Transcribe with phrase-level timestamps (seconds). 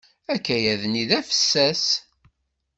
[0.33, 1.85] Akayad-nni d afessas.